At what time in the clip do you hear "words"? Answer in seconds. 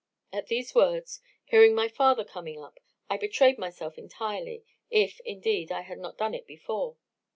0.73-1.21